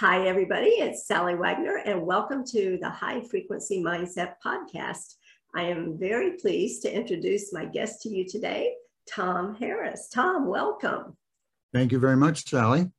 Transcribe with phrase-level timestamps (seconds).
[0.00, 0.68] Hi, everybody.
[0.68, 5.14] It's Sally Wagner, and welcome to the High Frequency Mindset Podcast.
[5.54, 8.74] I am very pleased to introduce my guest to you today,
[9.10, 10.10] Tom Harris.
[10.12, 11.16] Tom, welcome.
[11.72, 12.90] Thank you very much, Sally.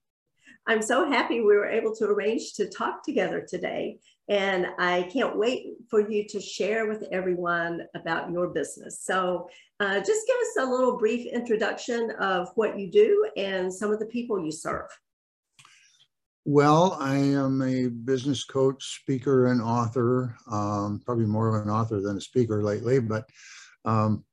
[0.65, 3.99] I'm so happy we were able to arrange to talk together today.
[4.27, 9.03] And I can't wait for you to share with everyone about your business.
[9.03, 9.47] So,
[9.79, 13.99] uh, just give us a little brief introduction of what you do and some of
[13.99, 14.89] the people you serve.
[16.49, 20.33] Well, I am a business coach, speaker, and author.
[20.49, 23.25] Um, probably more of an author than a speaker lately, but
[23.83, 24.23] um,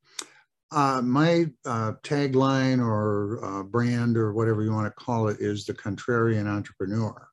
[0.70, 5.65] uh, my uh, tagline or uh, brand or whatever you want to call it is
[5.65, 7.27] the contrarian entrepreneur.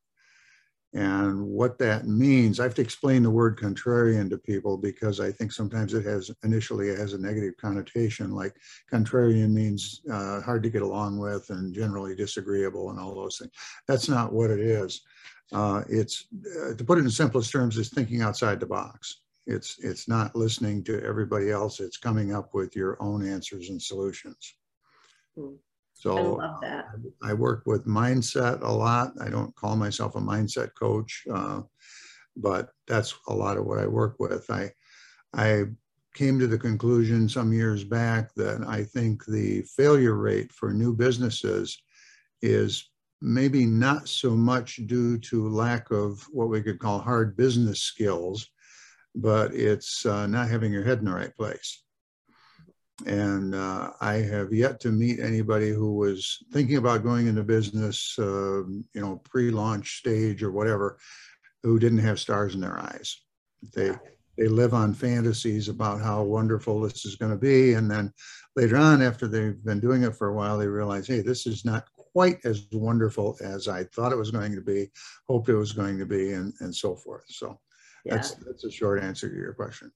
[0.93, 5.31] And what that means, I have to explain the word contrarian to people because I
[5.31, 8.31] think sometimes it has initially it has a negative connotation.
[8.31, 8.57] Like
[8.91, 13.51] contrarian means uh, hard to get along with and generally disagreeable and all those things.
[13.87, 15.01] That's not what it is.
[15.53, 16.27] Uh, it's
[16.61, 19.21] uh, to put it in simplest terms, is thinking outside the box.
[19.47, 21.79] It's it's not listening to everybody else.
[21.79, 24.55] It's coming up with your own answers and solutions.
[25.37, 25.55] Hmm.
[26.01, 26.85] So I love that.
[27.21, 29.13] I work with mindset a lot.
[29.21, 31.61] I don't call myself a mindset coach, uh,
[32.35, 34.49] but that's a lot of what I work with.
[34.49, 34.71] I
[35.35, 35.65] I
[36.15, 40.95] came to the conclusion some years back that I think the failure rate for new
[40.95, 41.77] businesses
[42.41, 42.89] is
[43.21, 48.49] maybe not so much due to lack of what we could call hard business skills,
[49.13, 51.83] but it's uh, not having your head in the right place.
[53.05, 58.15] And uh, I have yet to meet anybody who was thinking about going into business,
[58.19, 60.97] uh, you know, pre-launch stage or whatever,
[61.63, 63.15] who didn't have stars in their eyes.
[63.73, 63.93] They
[64.37, 68.11] they live on fantasies about how wonderful this is going to be, and then
[68.55, 71.63] later on, after they've been doing it for a while, they realize, hey, this is
[71.65, 74.89] not quite as wonderful as I thought it was going to be,
[75.27, 77.25] hoped it was going to be, and and so forth.
[77.27, 77.59] So
[78.05, 78.15] yeah.
[78.15, 79.91] that's that's a short answer to your question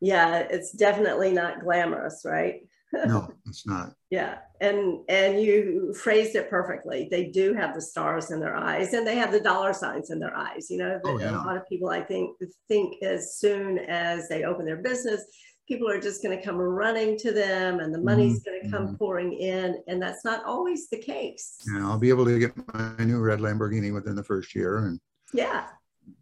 [0.00, 2.60] yeah it's definitely not glamorous right
[3.06, 8.30] no it's not yeah and and you phrased it perfectly they do have the stars
[8.30, 11.18] in their eyes and they have the dollar signs in their eyes you know oh,
[11.18, 11.30] yeah.
[11.30, 12.36] a lot of people i think
[12.68, 15.24] think as soon as they open their business
[15.66, 18.50] people are just going to come running to them and the money's mm-hmm.
[18.50, 18.96] going to come mm-hmm.
[18.96, 23.04] pouring in and that's not always the case yeah i'll be able to get my
[23.04, 25.00] new red lamborghini within the first year and
[25.32, 25.66] yeah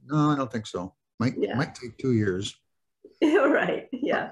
[0.06, 1.54] no i don't think so might yeah.
[1.54, 2.56] might take two years
[3.50, 3.88] right.
[3.92, 4.30] Yeah.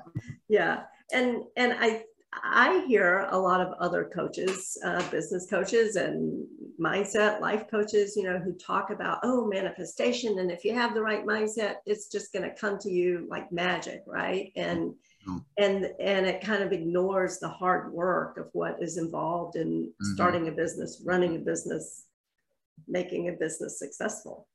[0.48, 0.84] Yeah.
[1.12, 6.46] And and I I hear a lot of other coaches, uh, business coaches and
[6.80, 10.38] mindset life coaches, you know, who talk about, oh, manifestation.
[10.38, 13.52] And if you have the right mindset, it's just going to come to you like
[13.52, 14.02] magic.
[14.06, 14.50] Right.
[14.56, 14.94] And,
[15.28, 15.38] mm-hmm.
[15.58, 20.14] and, and it kind of ignores the hard work of what is involved in mm-hmm.
[20.14, 22.06] starting a business, running a business,
[22.88, 24.48] making a business successful.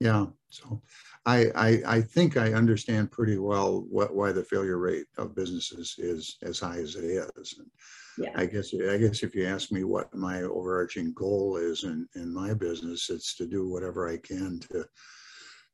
[0.00, 0.26] Yeah.
[0.50, 0.80] So
[1.26, 5.96] I, I, I think I understand pretty well what, why the failure rate of businesses
[5.98, 7.56] is as high as it is.
[7.58, 7.68] And
[8.16, 8.32] yeah.
[8.34, 12.32] I guess I guess if you ask me what my overarching goal is in, in
[12.32, 14.84] my business, it's to do whatever I can to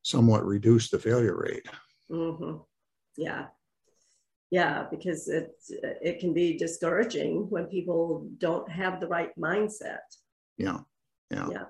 [0.02, 1.66] somewhat reduce the failure rate.
[2.10, 2.58] Mm-hmm.
[3.16, 3.46] Yeah.
[4.50, 10.04] Yeah, because it it can be discouraging when people don't have the right mindset.
[10.58, 10.80] Yeah.
[11.30, 11.48] Yeah.
[11.50, 11.64] Yeah.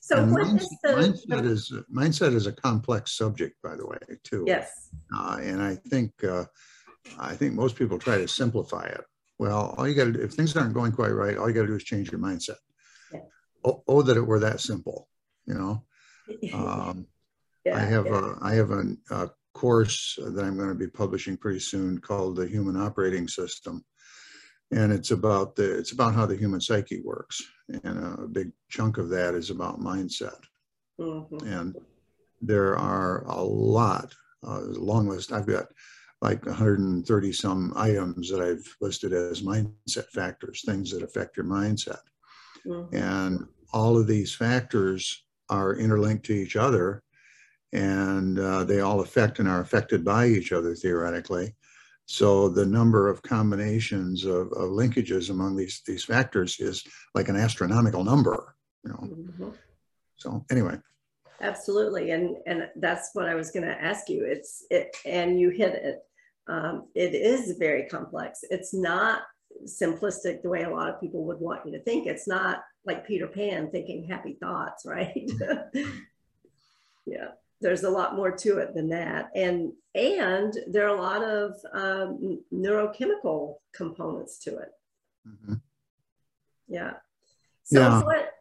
[0.00, 4.44] So mindset, the, mindset is mindset is a complex subject, by the way, too.
[4.46, 4.90] Yes.
[5.16, 6.44] Uh, and I think uh,
[7.18, 9.02] I think most people try to simplify it.
[9.38, 11.62] Well, all you got to do if things aren't going quite right, all you got
[11.62, 12.56] to do is change your mindset.
[13.12, 13.20] Yeah.
[13.64, 15.08] Oh, oh, that it were that simple,
[15.46, 15.84] you know.
[16.54, 17.06] Um,
[17.66, 18.34] yeah, I have yeah.
[18.40, 22.36] a I have a, a course that I'm going to be publishing pretty soon called
[22.36, 23.84] the Human Operating System
[24.70, 27.42] and it's about the it's about how the human psyche works.
[27.68, 30.40] And a big chunk of that is about mindset.
[31.00, 31.44] Mm-hmm.
[31.48, 31.74] and
[32.40, 34.14] there are a lot
[34.46, 35.32] uh, a long list.
[35.32, 35.66] I've got
[36.22, 41.98] like 130 some items that i've listed as mindset factors things that affect your mindset.
[42.64, 42.96] Mm-hmm.
[42.96, 47.02] and all of these factors are interlinked to each other.
[47.72, 51.56] And uh, they all affect and are affected by each other theoretically
[52.06, 56.84] so the number of combinations of, of linkages among these these factors is
[57.14, 58.54] like an astronomical number,
[58.84, 58.98] you know.
[59.02, 59.48] Mm-hmm.
[60.16, 60.78] So anyway.
[61.40, 64.24] Absolutely, and and that's what I was going to ask you.
[64.24, 65.98] It's it, and you hit it.
[66.46, 68.40] Um, it is very complex.
[68.50, 69.22] It's not
[69.66, 72.06] simplistic the way a lot of people would want you to think.
[72.06, 75.30] It's not like Peter Pan thinking happy thoughts, right?
[77.06, 77.28] yeah
[77.60, 81.54] there's a lot more to it than that and and there are a lot of
[81.72, 84.70] um, neurochemical components to it
[85.26, 85.54] mm-hmm.
[86.68, 86.94] yeah
[87.64, 88.02] so yeah.
[88.02, 88.34] what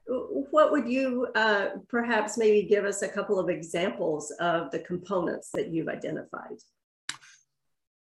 [0.51, 5.49] what would you uh, perhaps maybe give us a couple of examples of the components
[5.53, 6.57] that you've identified?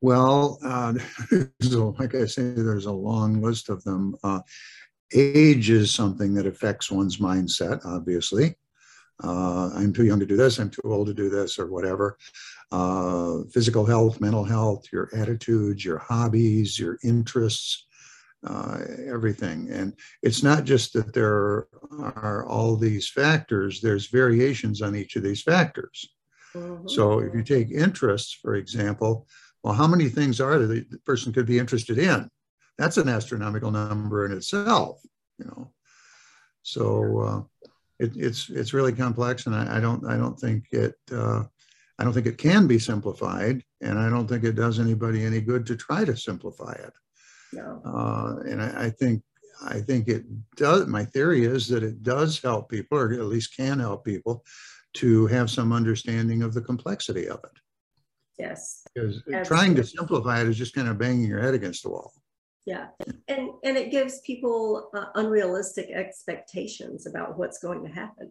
[0.01, 0.95] Well, uh,
[1.61, 4.15] so like I say, there's a long list of them.
[4.23, 4.41] Uh,
[5.13, 8.55] age is something that affects one's mindset, obviously.
[9.23, 12.17] Uh, I'm too young to do this, I'm too old to do this, or whatever.
[12.71, 17.87] Uh, physical health, mental health, your attitudes, your hobbies, your interests,
[18.47, 19.69] uh, everything.
[19.71, 21.67] And it's not just that there
[22.01, 26.15] are all these factors, there's variations on each of these factors.
[26.55, 26.89] Mm-hmm.
[26.89, 29.27] So if you take interests, for example,
[29.63, 32.31] well, how many things are there that the person could be interested in?
[32.77, 35.01] That's an astronomical number in itself,
[35.39, 35.73] you know.
[36.63, 37.43] So uh,
[37.99, 41.45] it, it's it's really complex, and I, I don't I don't think it uh,
[41.99, 45.41] I don't think it can be simplified, and I don't think it does anybody any
[45.41, 46.93] good to try to simplify it.
[47.53, 47.83] No.
[47.85, 49.23] Uh, and I, I think
[49.63, 50.25] I think it
[50.57, 50.87] does.
[50.87, 54.45] My theory is that it does help people, or at least can help people,
[54.95, 57.59] to have some understanding of the complexity of it.
[58.39, 58.85] Yes.
[58.95, 59.45] Because Absolutely.
[59.45, 62.13] trying to simplify it is just kind of banging your head against the wall.
[62.69, 62.89] Yeah,
[63.29, 68.31] and and it gives people uh, unrealistic expectations about what's going to happen.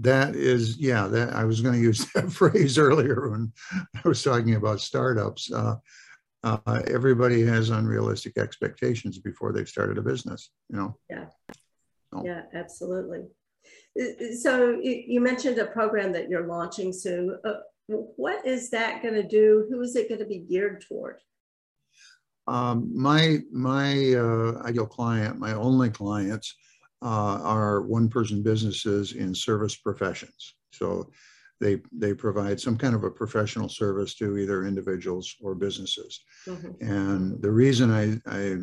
[0.00, 1.06] That is, yeah.
[1.06, 5.52] That I was going to use that phrase earlier when I was talking about startups.
[5.52, 5.76] Uh,
[6.42, 10.50] uh, everybody has unrealistic expectations before they've started a business.
[10.68, 10.96] You know.
[11.08, 11.26] Yeah.
[12.12, 12.24] So.
[12.24, 13.20] Yeah, absolutely.
[14.00, 17.38] Uh, so you mentioned a program that you're launching soon.
[17.44, 19.68] Uh, what is that going to do?
[19.70, 21.20] Who is it going to be geared toward?
[22.46, 26.54] Um, my my uh, ideal client, my only clients,
[27.02, 30.54] uh, are one-person businesses in service professions.
[30.72, 31.10] So
[31.60, 36.20] they they provide some kind of a professional service to either individuals or businesses.
[36.46, 36.90] Mm-hmm.
[36.90, 38.56] And the reason I, I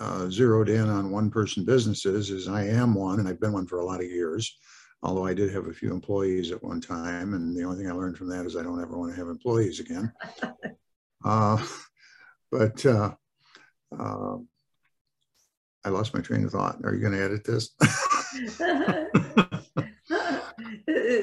[0.00, 3.80] uh, zeroed in on one-person businesses is I am one, and I've been one for
[3.80, 4.58] a lot of years
[5.02, 7.34] although I did have a few employees at one time.
[7.34, 9.28] And the only thing I learned from that is I don't ever want to have
[9.28, 10.12] employees again.
[12.50, 13.14] but uh,
[13.98, 14.36] uh,
[15.84, 16.78] I lost my train of thought.
[16.84, 17.70] Are you going to edit this?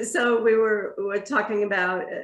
[0.10, 2.22] so we were, we were talking about, uh,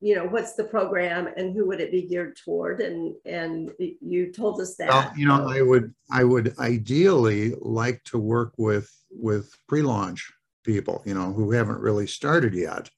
[0.00, 2.80] you know, what's the program and who would it be geared toward?
[2.80, 4.88] And and you told us that.
[4.88, 10.32] Well, you know, I would I would ideally like to work with with pre-launch
[10.64, 12.88] people, you know, who haven't really started yet,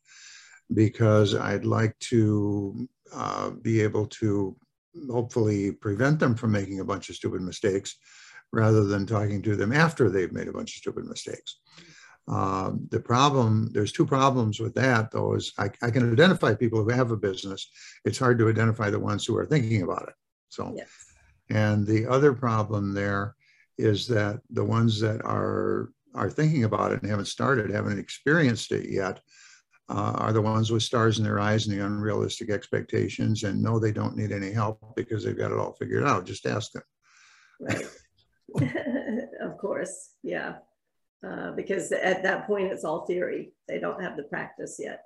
[0.73, 4.57] because I'd like to uh, be able to
[5.11, 7.97] hopefully prevent them from making a bunch of stupid mistakes
[8.53, 11.61] rather than talking to them after they've made a bunch of stupid mistakes.
[12.29, 16.83] Uh, the problem, there's two problems with that though, is I, I, can identify people
[16.83, 17.69] who have a business.
[18.05, 20.15] It's hard to identify the ones who are thinking about it.
[20.49, 20.89] So, yes.
[21.51, 23.35] and the other problem there
[23.77, 28.71] is that the ones that are are thinking about it and haven't started, haven't experienced
[28.71, 29.21] it yet,
[29.93, 33.79] uh, are the ones with stars in their eyes and the unrealistic expectations and know
[33.79, 36.25] they don't need any help because they've got it all figured out.
[36.25, 36.83] Just ask them.
[37.61, 37.87] Right.
[39.43, 40.15] of course.
[40.23, 40.57] Yeah.
[41.27, 43.53] Uh, because at that point, it's all theory.
[43.69, 45.03] They don't have the practice yet.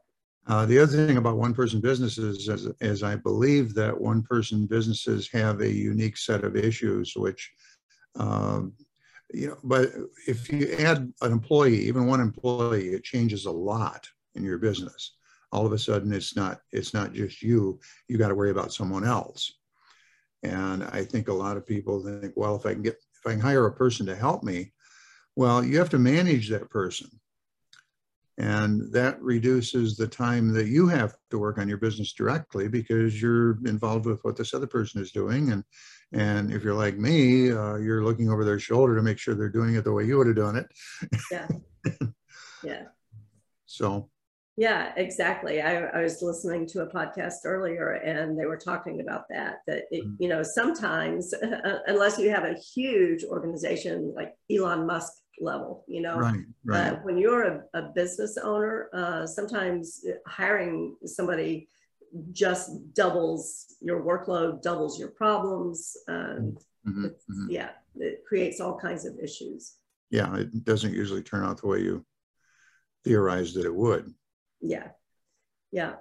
[0.46, 4.66] Uh, the other thing about one person businesses is, is I believe that one person
[4.66, 7.50] businesses have a unique set of issues which
[8.14, 8.72] um,
[9.34, 9.90] you know, but
[10.28, 15.16] if you add an employee, even one employee, it changes a lot in your business.
[15.52, 17.80] All of a sudden, it's not it's not just you.
[18.08, 19.52] You got to worry about someone else.
[20.42, 23.32] And I think a lot of people think, well, if I can get if I
[23.32, 24.72] can hire a person to help me,
[25.34, 27.08] well, you have to manage that person.
[28.38, 33.20] And that reduces the time that you have to work on your business directly because
[33.20, 35.52] you're involved with what this other person is doing.
[35.52, 35.64] And
[36.12, 39.48] and if you're like me, uh, you're looking over their shoulder to make sure they're
[39.48, 40.66] doing it the way you would have done it.
[41.30, 41.48] Yeah.
[42.62, 42.82] yeah.
[43.64, 44.10] So.
[44.56, 45.60] Yeah, exactly.
[45.60, 49.84] I, I, was listening to a podcast earlier and they were talking about that, that,
[49.90, 50.14] it, mm-hmm.
[50.18, 56.00] you know, sometimes uh, unless you have a huge organization like Elon Musk level, you
[56.00, 56.94] know, right, right.
[56.94, 61.68] Uh, when you're a, a business owner, uh, sometimes hiring somebody
[62.32, 65.98] just doubles your workload, doubles your problems.
[66.08, 67.50] Um, mm-hmm, mm-hmm.
[67.50, 69.74] Yeah, it creates all kinds of issues.
[70.10, 72.06] Yeah, it doesn't usually turn out the way you
[73.04, 74.14] theorized that it would.
[74.60, 74.88] Yeah,
[75.72, 75.94] yeah.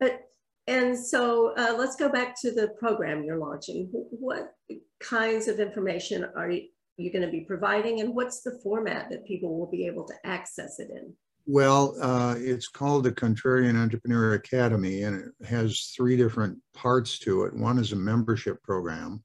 [0.00, 0.20] But
[0.66, 3.88] and so uh, let's go back to the program you're launching.
[3.92, 4.54] What
[5.00, 9.26] kinds of information are you, you going to be providing, and what's the format that
[9.26, 11.14] people will be able to access it in?
[11.46, 17.44] Well, uh, it's called the Contrarian Entrepreneur Academy, and it has three different parts to
[17.44, 17.54] it.
[17.54, 19.22] One is a membership program,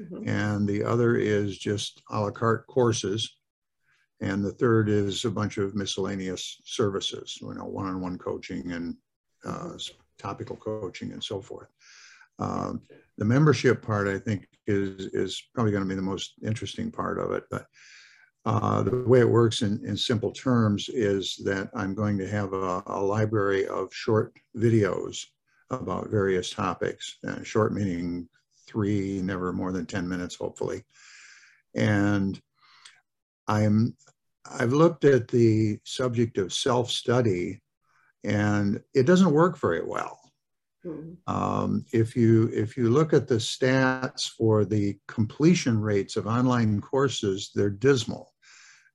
[0.00, 0.28] mm-hmm.
[0.28, 3.34] and the other is just a la carte courses.
[4.20, 8.96] And the third is a bunch of miscellaneous services, you know, one-on-one coaching and
[9.44, 9.72] uh,
[10.18, 11.68] topical coaching and so forth.
[12.38, 12.82] Um,
[13.18, 17.18] the membership part, I think, is is probably going to be the most interesting part
[17.18, 17.44] of it.
[17.50, 17.66] But
[18.44, 22.52] uh, the way it works in, in simple terms is that I'm going to have
[22.52, 25.24] a, a library of short videos
[25.70, 27.18] about various topics.
[27.26, 28.28] Uh, short meaning
[28.66, 30.84] three, never more than 10 minutes, hopefully.
[31.74, 32.40] And
[33.48, 33.96] I'm
[34.48, 37.60] I've looked at the subject of self-study
[38.24, 40.20] and it doesn't work very well.
[40.84, 41.32] Mm-hmm.
[41.32, 46.80] Um, if you if you look at the stats for the completion rates of online
[46.80, 48.32] courses, they're dismal.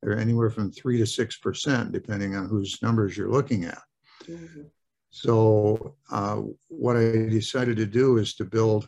[0.01, 3.81] They're anywhere from three to six percent, depending on whose numbers you're looking at.
[4.25, 4.61] Mm-hmm.
[5.09, 8.87] So uh, what I decided to do is to build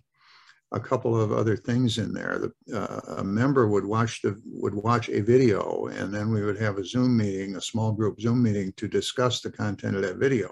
[0.74, 2.40] a couple of other things in there.
[2.40, 6.60] The, uh, a member would watch the would watch a video, and then we would
[6.60, 10.18] have a Zoom meeting, a small group Zoom meeting, to discuss the content of that
[10.18, 10.52] video.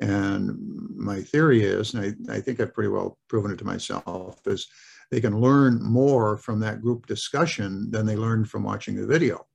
[0.00, 0.56] And
[0.94, 4.68] my theory is, and I, I think I've pretty well proven it to myself, is
[5.10, 9.46] they can learn more from that group discussion than they learned from watching the video.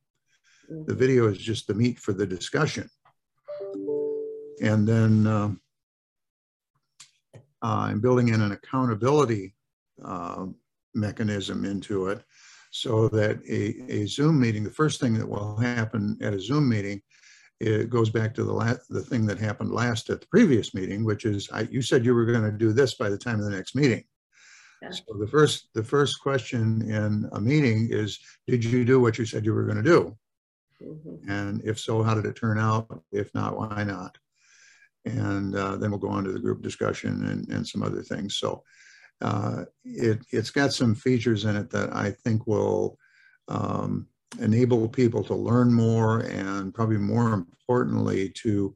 [0.68, 0.98] The mm-hmm.
[0.98, 2.88] video is just the meat for the discussion.
[4.60, 5.50] And then uh,
[7.62, 9.54] I'm building in an accountability
[10.04, 10.46] uh,
[10.94, 12.22] mechanism into it
[12.70, 16.68] so that a, a Zoom meeting, the first thing that will happen at a Zoom
[16.68, 17.02] meeting
[17.62, 21.04] it goes back to the last, the thing that happened last at the previous meeting,
[21.04, 23.44] which is I, you said you were going to do this by the time of
[23.44, 24.02] the next meeting.
[24.82, 24.90] Yeah.
[24.90, 28.18] So the first the first question in a meeting is,
[28.48, 30.16] did you do what you said you were going to do?
[30.82, 31.30] Mm-hmm.
[31.30, 32.88] And if so, how did it turn out?
[33.12, 34.18] If not, why not?
[35.04, 38.38] And uh, then we'll go on to the group discussion and, and some other things.
[38.38, 38.64] So
[39.20, 42.98] uh, it, it's got some features in it that I think will
[43.48, 44.06] um,
[44.40, 48.74] enable people to learn more and probably more importantly to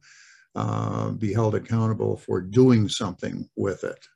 [0.55, 4.07] uh, be held accountable for doing something with it.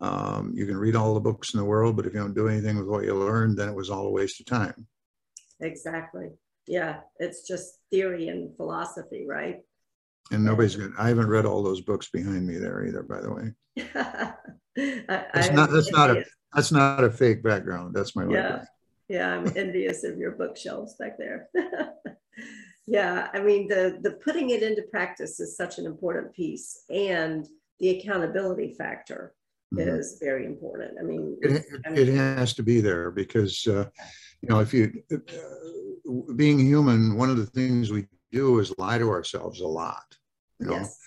[0.00, 2.48] Um, you can read all the books in the world, but if you don't do
[2.48, 4.86] anything with what you learned, then it was all a waste of time.
[5.60, 6.30] Exactly.
[6.66, 9.60] Yeah, it's just theory and philosophy, right?
[10.30, 10.92] And nobody's good.
[10.98, 13.52] I haven't read all those books behind me there either, by the way.
[15.08, 17.94] I, that's not that's not a that's not a fake background.
[17.94, 18.64] That's my yeah.
[19.08, 21.48] Yeah i'm envious of your bookshelves back there
[22.86, 27.46] yeah i mean the the putting it into practice is such an important piece and
[27.80, 29.34] the accountability factor
[29.74, 29.88] mm-hmm.
[29.88, 33.84] is very important i mean it, it, has to be there because uh,
[34.40, 38.98] you know if you uh, being human one of the things we do is lie
[38.98, 40.04] to ourselves a lot
[40.60, 40.98] you know yes.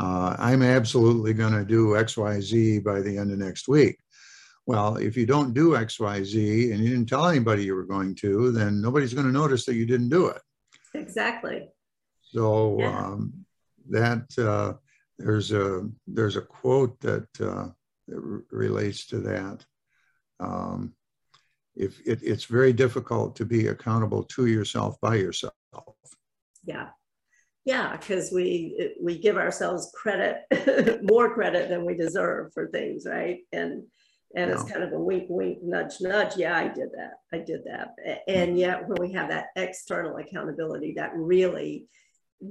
[0.00, 3.98] Uh, i'm absolutely going to do xyz by the end of next week
[4.70, 7.82] well, if you don't do X, Y, Z and you didn't tell anybody you were
[7.82, 10.40] going to, then nobody's going to notice that you didn't do it.
[10.94, 11.70] Exactly.
[12.22, 12.96] So yeah.
[12.96, 13.32] um,
[13.88, 14.74] that uh,
[15.18, 17.68] there's a there's a quote that, uh,
[18.06, 19.64] that relates to that.
[20.38, 20.94] Um,
[21.74, 25.54] if it, it's very difficult to be accountable to yourself by yourself.
[26.64, 26.90] Yeah,
[27.64, 33.40] yeah, because we we give ourselves credit, more credit than we deserve for things, right?
[33.52, 33.84] And
[34.34, 36.36] and it's kind of a wink, wink, nudge, nudge.
[36.36, 37.14] Yeah, I did that.
[37.32, 37.94] I did that.
[38.28, 41.88] And yet, when we have that external accountability, that really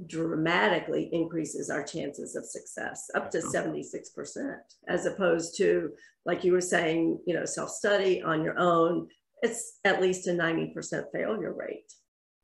[0.06, 4.54] dramatically increases our chances of success up to 76%,
[4.88, 5.90] as opposed to,
[6.24, 9.08] like you were saying, you know, self study on your own.
[9.42, 11.90] It's at least a 90% failure rate.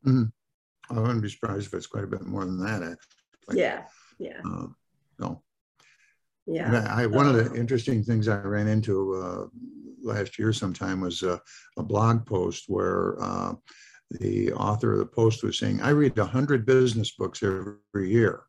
[0.07, 0.25] Mm-hmm.
[0.90, 3.61] I wouldn't be surprised if it's quite a bit more than that, actually.
[3.61, 3.83] Yeah.
[4.19, 4.40] Yeah.
[4.45, 4.66] Uh,
[5.19, 5.43] no.
[6.47, 6.87] Yeah.
[6.90, 9.47] I, one of the interesting things I ran into uh,
[10.02, 11.40] last year sometime was a,
[11.76, 13.55] a blog post where uh,
[14.11, 18.43] the author of the post was saying, I read 100 business books every year.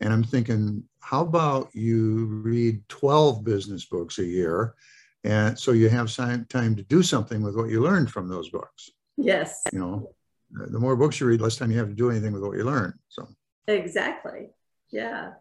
[0.00, 4.74] And I'm thinking, how about you read 12 business books a year?
[5.24, 8.90] And so you have time to do something with what you learned from those books.
[9.16, 9.62] Yes.
[9.72, 10.10] You know,
[10.50, 12.64] the more books you read, less time you have to do anything with what you
[12.64, 12.94] learn.
[13.08, 13.28] So
[13.66, 14.50] exactly.
[14.90, 15.32] Yeah.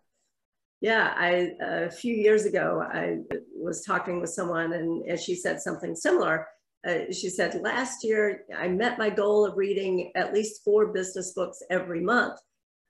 [0.79, 3.17] Yeah, I a few years ago I
[3.55, 6.47] was talking with someone and, and she said something similar.
[6.87, 11.33] Uh, she said last year I met my goal of reading at least four business
[11.33, 12.39] books every month,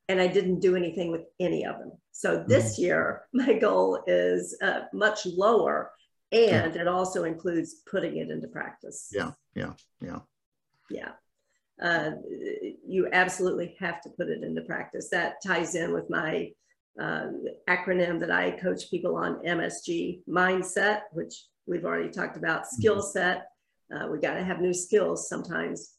[0.09, 1.93] and I didn't do anything with any of them.
[2.11, 2.83] So this mm-hmm.
[2.83, 5.91] year my goal is uh, much lower,
[6.33, 6.81] and yeah.
[6.81, 9.07] it also includes putting it into practice.
[9.13, 10.19] Yeah, yeah, yeah,
[10.89, 11.11] yeah.
[11.81, 12.11] Uh,
[12.87, 15.09] you absolutely have to put it into practice.
[15.09, 16.51] That ties in with my
[16.99, 17.27] uh,
[17.69, 23.11] acronym that I coach people on MSG mindset, which we've already talked about, skill mm-hmm.
[23.11, 23.47] set.
[23.93, 25.93] Uh, we got to have new skills sometimes.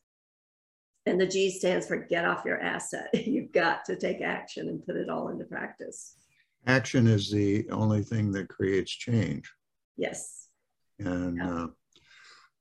[1.07, 3.09] And the G stands for get off your asset.
[3.15, 6.17] You've got to take action and put it all into practice.
[6.67, 9.51] Action is the only thing that creates change.
[9.97, 10.49] Yes.
[10.99, 11.51] And yeah.
[11.51, 11.67] uh,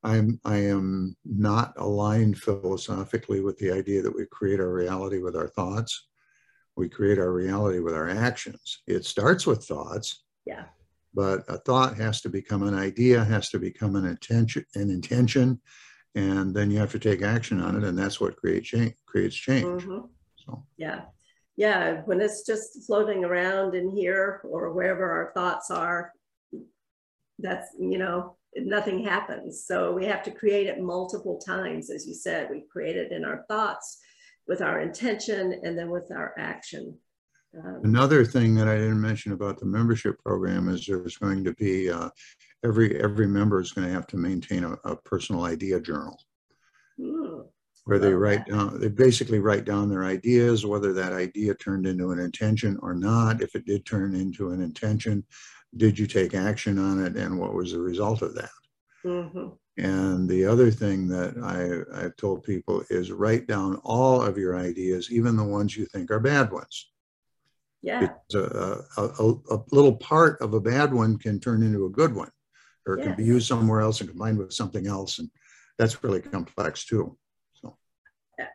[0.04, 5.36] I'm I am not aligned philosophically with the idea that we create our reality with
[5.36, 6.08] our thoughts.
[6.76, 8.84] We create our reality with our actions.
[8.88, 10.24] It starts with thoughts.
[10.46, 10.66] Yeah.
[11.14, 15.60] But a thought has to become an idea, has to become an intention, an intention,
[16.14, 18.94] and then you have to take action on it, and that's what creates change.
[19.08, 19.84] Creates change.
[19.84, 20.06] Mm-hmm.
[20.36, 21.02] So yeah,
[21.56, 22.02] yeah.
[22.06, 26.14] When it's just floating around in here or wherever our thoughts are,
[27.40, 29.66] that's you know nothing happens.
[29.66, 32.50] So we have to create it multiple times, as you said.
[32.50, 34.00] We create it in our thoughts,
[34.48, 36.98] with our intention, and then with our action.
[37.58, 41.54] Um, Another thing that I didn't mention about the membership program is there's going to
[41.54, 42.10] be uh,
[42.64, 46.20] every every member is going to have to maintain a, a personal idea journal
[47.00, 47.42] hmm.
[47.86, 48.54] where they write that.
[48.54, 52.94] down they basically write down their ideas whether that idea turned into an intention or
[52.94, 55.24] not if it did turn into an intention
[55.76, 58.50] did you take action on it and what was the result of that
[59.06, 59.50] mm-hmm.
[59.78, 64.58] and the other thing that I, i've told people is write down all of your
[64.58, 66.92] ideas even the ones you think are bad ones
[67.82, 71.90] yeah a, a, a, a, little part of a bad one can turn into a
[71.90, 72.32] good one
[72.86, 73.08] or it yes.
[73.08, 75.30] can be used somewhere else and combined with something else and
[75.78, 77.18] that's really complex too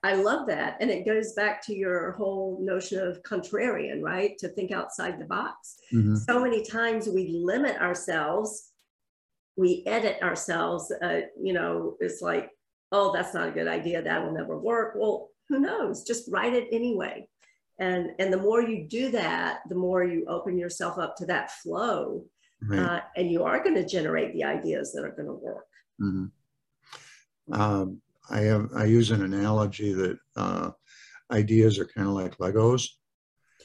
[0.03, 0.77] i love that.
[0.81, 4.37] And it goes back to your whole notion of contrarian right?
[4.39, 5.79] To think outside the box.
[5.93, 6.17] Mm-hmm.
[6.17, 8.71] so many times we limit ourselves
[9.57, 12.51] we edit ourselves uh, you know it's like
[12.91, 14.95] oh that's not a good idea that will never work.
[14.97, 16.05] Well who knows?
[16.05, 17.29] Just write it anyway.
[17.79, 21.51] And and the more you do that the more you open yourself up to that
[21.51, 22.25] flow
[22.69, 22.79] right.
[22.79, 25.67] uh, and you are going to generate the ideas that are going to work.
[26.01, 27.61] Mm-hmm.
[27.61, 28.01] um,
[28.31, 30.71] i have i use an analogy that uh,
[31.31, 32.89] ideas are kind of like legos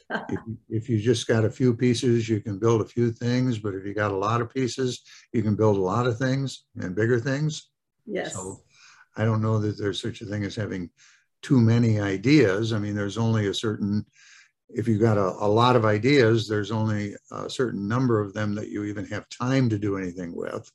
[0.29, 3.73] if, if, you just got a few pieces you can build a few things but
[3.73, 5.01] if you got a lot of pieces
[5.33, 7.71] you can build a lot of things and bigger things
[8.05, 8.61] yes so
[9.17, 10.89] i don't know that there's such a thing as having
[11.41, 12.73] too many ideas.
[12.73, 14.05] I mean, there's only a certain,
[14.69, 18.55] if you've got a, a lot of ideas, there's only a certain number of them
[18.55, 20.69] that you even have time to do anything with.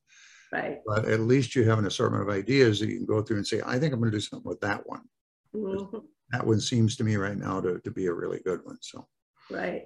[0.53, 0.81] Right.
[0.87, 3.47] But at least you have an assortment of ideas that you can go through and
[3.47, 5.03] say, I think I'm going to do something with that one.
[5.55, 5.99] Mm-hmm.
[6.31, 8.77] That one seems to me right now to, to be a really good one.
[8.83, 9.07] So,
[9.51, 9.85] right.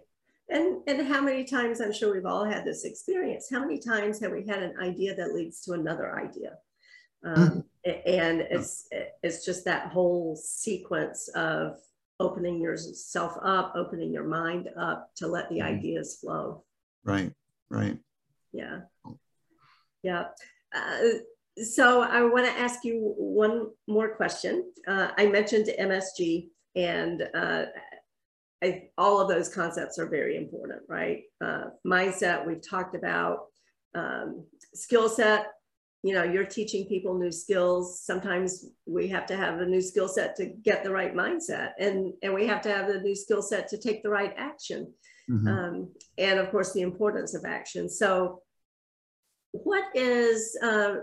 [0.48, 4.20] And, and how many times, I'm sure we've all had this experience, how many times
[4.20, 6.58] have we had an idea that leads to another idea?
[7.24, 8.88] Um, and it's
[9.22, 11.78] it's just that whole sequence of
[12.20, 15.78] opening yourself up, opening your mind up to let the mm-hmm.
[15.78, 16.62] ideas flow.
[17.04, 17.32] Right,
[17.68, 17.98] right.
[18.52, 18.80] Yeah,
[20.02, 20.26] yeah.
[20.76, 24.70] Uh, so I want to ask you one more question.
[24.86, 27.64] Uh, I mentioned MSG, and uh,
[28.62, 31.22] I, all of those concepts are very important, right?
[31.42, 33.46] Uh, mindset, we've talked about
[33.94, 35.46] um, skill set,
[36.06, 40.06] you know you're teaching people new skills sometimes we have to have a new skill
[40.06, 43.42] set to get the right mindset and and we have to have the new skill
[43.42, 44.92] set to take the right action
[45.28, 45.48] mm-hmm.
[45.48, 48.40] um, and of course the importance of action so
[49.64, 50.94] what is uh,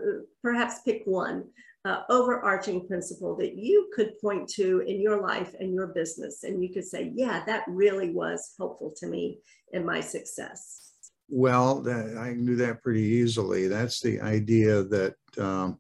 [0.42, 1.46] perhaps pick one
[1.86, 6.64] uh, overarching principle that you could point to in your life and your business and
[6.64, 9.40] you could say yeah that really was helpful to me
[9.74, 10.84] in my success
[11.30, 13.68] well, that, I do that pretty easily.
[13.68, 15.80] That's the idea that um,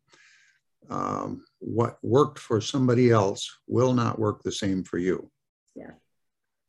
[0.89, 5.29] um, what worked for somebody else will not work the same for you.
[5.75, 5.91] Yeah.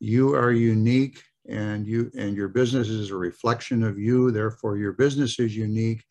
[0.01, 4.31] You are unique and you and your business is a reflection of you.
[4.31, 6.05] Therefore, your business is unique.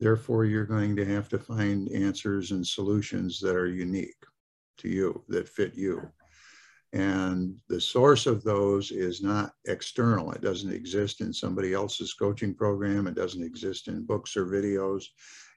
[0.00, 4.24] Therefore, you're going to have to find answers and solutions that are unique
[4.78, 6.10] to you, that fit you.
[6.92, 10.32] And the source of those is not external.
[10.32, 13.06] It doesn't exist in somebody else's coaching program.
[13.06, 15.04] It doesn't exist in books or videos.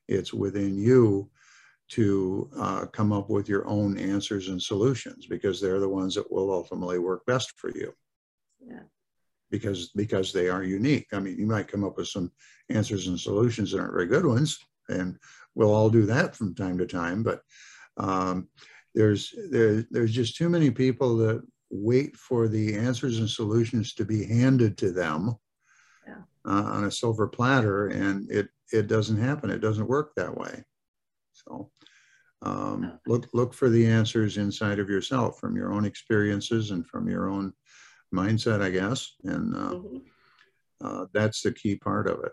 [0.07, 1.29] It's within you
[1.89, 6.29] to uh, come up with your own answers and solutions because they're the ones that
[6.31, 7.93] will ultimately work best for you.
[8.65, 8.83] Yeah.
[9.51, 11.07] Because because they are unique.
[11.13, 12.31] I mean, you might come up with some
[12.69, 14.57] answers and solutions that aren't very good ones,
[14.89, 15.17] and
[15.53, 17.21] we'll all do that from time to time.
[17.21, 17.41] But
[17.97, 18.47] um,
[18.95, 24.05] there's there, there's just too many people that wait for the answers and solutions to
[24.05, 25.35] be handed to them
[26.05, 26.21] yeah.
[26.45, 30.63] uh, on a silver platter and it it doesn't happen it doesn't work that way
[31.31, 31.71] so
[32.43, 37.07] um, look look for the answers inside of yourself from your own experiences and from
[37.07, 37.53] your own
[38.13, 39.97] mindset i guess and uh, mm-hmm.
[40.83, 42.31] uh, that's the key part of it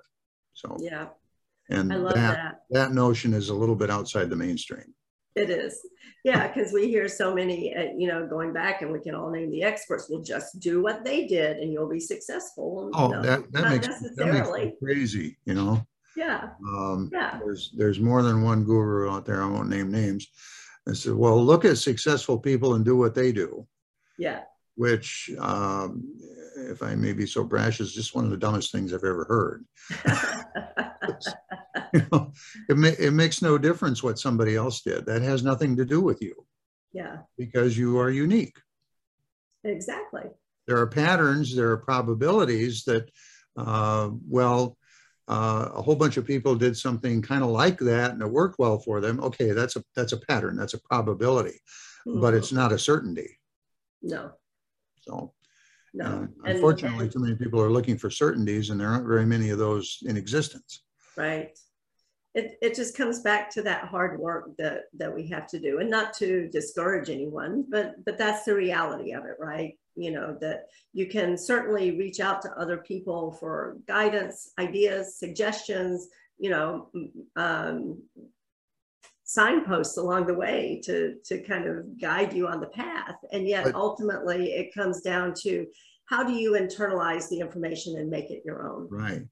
[0.52, 1.06] so yeah
[1.70, 4.94] and that, that, that notion is a little bit outside the mainstream
[5.38, 5.86] It is.
[6.24, 9.30] Yeah, because we hear so many, uh, you know, going back and we can all
[9.30, 10.08] name the experts.
[10.10, 12.90] Well, just do what they did and you'll be successful.
[12.92, 15.86] Oh, that, that, makes, that makes crazy, you know?
[16.16, 16.50] Yeah.
[16.66, 17.38] Um, yeah.
[17.38, 19.42] There's, there's more than one guru out there.
[19.42, 20.26] I won't name names.
[20.88, 23.66] I said, well, look at successful people and do what they do.
[24.18, 24.40] Yeah.
[24.78, 26.04] Which, um,
[26.56, 29.24] if I may be so brash, is just one of the dumbest things I've ever
[29.24, 29.64] heard.
[31.92, 32.32] you know,
[32.68, 35.04] it, ma it makes no difference what somebody else did.
[35.06, 36.46] That has nothing to do with you.
[36.92, 37.16] Yeah.
[37.36, 38.56] Because you are unique.
[39.64, 40.22] Exactly.
[40.68, 43.10] There are patterns, there are probabilities that,
[43.56, 44.76] uh, well,
[45.26, 48.60] uh, a whole bunch of people did something kind of like that and it worked
[48.60, 49.18] well for them.
[49.24, 51.58] Okay, that's a that's a pattern, that's a probability,
[52.06, 52.20] mm -hmm.
[52.20, 53.40] but it's not a certainty.
[54.02, 54.30] No.
[55.08, 55.32] So
[55.94, 56.28] no.
[56.44, 59.50] And unfortunately, and, too many people are looking for certainties, and there aren't very many
[59.50, 60.82] of those in existence.
[61.16, 61.58] Right.
[62.34, 65.78] It, it just comes back to that hard work that that we have to do,
[65.80, 69.78] and not to discourage anyone, but but that's the reality of it, right?
[69.96, 76.08] You know that you can certainly reach out to other people for guidance, ideas, suggestions.
[76.38, 76.90] You know,
[77.34, 78.02] um,
[79.28, 83.16] signposts along the way to to kind of guide you on the path.
[83.30, 85.66] And yet but, ultimately it comes down to
[86.06, 88.88] how do you internalize the information and make it your own?
[88.90, 89.26] Right.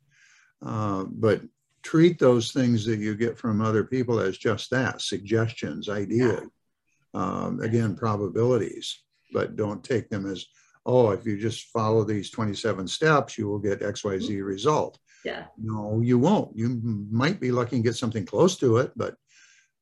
[0.61, 1.41] Uh, but
[1.83, 7.21] treat those things that you get from other people as just that suggestions ideas yeah.
[7.21, 9.01] um, again probabilities.
[9.33, 10.45] But don't take them as
[10.85, 14.43] oh if you just follow these 27 steps you will get xyz mm-hmm.
[14.43, 14.99] result.
[15.25, 15.47] Yeah.
[15.57, 16.55] No you won't.
[16.55, 19.17] You might be lucky and get something close to it but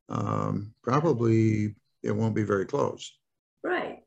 [0.08, 3.12] um, probably it won't be very close.
[3.62, 4.00] Right.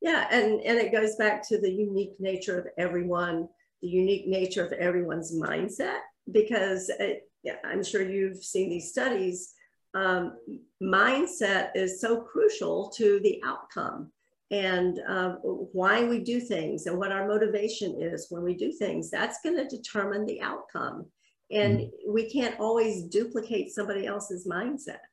[0.00, 3.48] Yeah, and, and it goes back to the unique nature of everyone,
[3.80, 6.00] the unique nature of everyone's mindset,
[6.32, 9.54] because it, yeah, I'm sure you've seen these studies.
[9.94, 10.36] Um,
[10.82, 14.10] mindset is so crucial to the outcome
[14.50, 19.10] and uh, why we do things and what our motivation is when we do things.
[19.10, 21.06] That's going to determine the outcome.
[21.50, 25.11] And mm we can't always duplicate somebody else's mindset.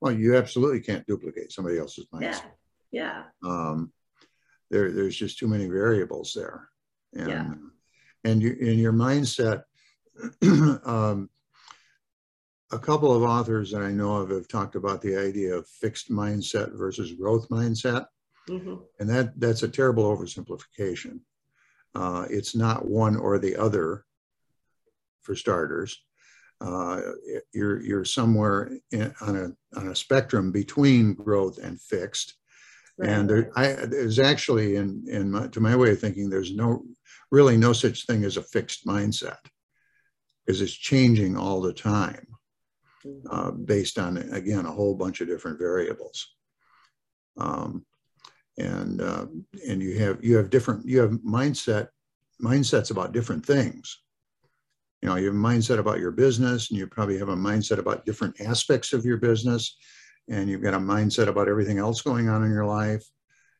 [0.00, 2.42] Well, you absolutely can't duplicate somebody else's mindset.
[2.92, 3.24] Yeah.
[3.42, 3.50] Yeah.
[3.50, 3.92] Um,
[4.70, 6.68] there, there's just too many variables there.
[7.14, 7.54] And, yeah.
[8.24, 9.64] and you, in your mindset,
[10.42, 11.28] um,
[12.70, 16.10] a couple of authors that I know of have talked about the idea of fixed
[16.10, 18.06] mindset versus growth mindset.
[18.48, 18.82] Mm -hmm.
[19.00, 21.20] And that, that's a terrible oversimplification.
[21.94, 24.06] Uh, it's not one or the other
[25.22, 26.04] for starters
[26.60, 27.00] uh,
[27.52, 32.34] you're you're somewhere in, on a on a spectrum between growth and fixed.
[32.96, 33.10] Right.
[33.10, 36.84] And there, I, there's actually, in in my, to my way of thinking, there's no
[37.30, 39.38] really no such thing as a fixed mindset,
[40.46, 42.26] because it's changing all the time,
[43.04, 43.26] mm-hmm.
[43.30, 46.36] uh, based on again a whole bunch of different variables.
[47.36, 47.84] Um,
[48.58, 49.26] and uh,
[49.68, 51.88] and you have you have different you have mindset
[52.40, 54.02] mindsets about different things
[55.04, 57.76] you know, you have a mindset about your business and you probably have a mindset
[57.76, 59.76] about different aspects of your business
[60.30, 63.04] and you've got a mindset about everything else going on in your life.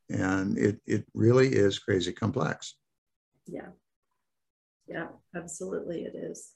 [0.09, 2.77] And it, it really is crazy complex.
[3.47, 3.69] Yeah.
[4.89, 6.53] Yeah, absolutely it is.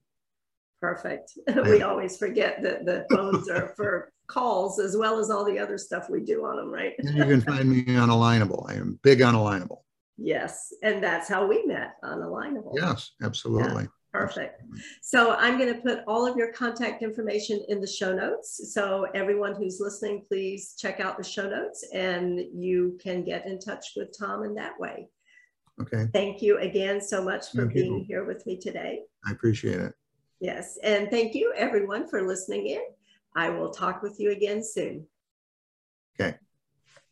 [0.78, 1.32] Perfect.
[1.64, 5.78] we always forget that the phones are for calls as well as all the other
[5.78, 6.92] stuff we do on them, right?
[6.98, 8.68] and you can find me on Alignable.
[8.68, 9.78] I am big on Alignable.
[10.18, 12.72] Yes, and that's how we met on Alignable.
[12.74, 13.84] Yes, absolutely.
[13.84, 13.88] Yeah.
[14.20, 14.62] Perfect.
[15.02, 18.72] So I'm going to put all of your contact information in the show notes.
[18.72, 23.58] So everyone who's listening, please check out the show notes and you can get in
[23.58, 25.08] touch with Tom in that way.
[25.80, 26.06] Okay.
[26.12, 28.04] Thank you again so much for thank being you.
[28.06, 29.00] here with me today.
[29.26, 29.92] I appreciate it.
[30.40, 30.78] Yes.
[30.82, 32.82] And thank you everyone for listening in.
[33.34, 35.06] I will talk with you again soon.
[36.18, 36.36] Okay.